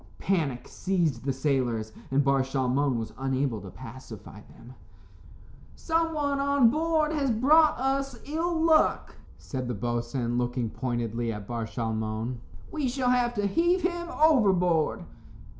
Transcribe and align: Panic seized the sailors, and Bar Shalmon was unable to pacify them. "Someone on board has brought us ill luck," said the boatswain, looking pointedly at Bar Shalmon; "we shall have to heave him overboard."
Panic 0.17 0.67
seized 0.67 1.25
the 1.25 1.31
sailors, 1.31 1.93
and 2.09 2.23
Bar 2.23 2.41
Shalmon 2.41 2.97
was 2.97 3.13
unable 3.19 3.61
to 3.61 3.69
pacify 3.69 4.41
them. 4.49 4.73
"Someone 5.75 6.39
on 6.39 6.71
board 6.71 7.11
has 7.13 7.29
brought 7.29 7.77
us 7.77 8.19
ill 8.25 8.59
luck," 8.63 9.17
said 9.37 9.67
the 9.67 9.75
boatswain, 9.75 10.39
looking 10.39 10.71
pointedly 10.71 11.31
at 11.31 11.45
Bar 11.45 11.67
Shalmon; 11.67 12.37
"we 12.71 12.87
shall 12.87 13.11
have 13.11 13.35
to 13.35 13.45
heave 13.45 13.83
him 13.83 14.07
overboard." 14.19 15.03